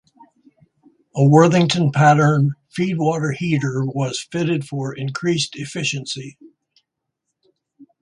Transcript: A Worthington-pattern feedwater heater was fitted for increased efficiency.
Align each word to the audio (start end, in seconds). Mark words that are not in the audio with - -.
A 1.15 1.23
Worthington-pattern 1.23 2.53
feedwater 2.75 3.35
heater 3.35 3.85
was 3.85 4.19
fitted 4.31 4.65
for 4.67 4.95
increased 4.95 5.55
efficiency. 5.55 6.39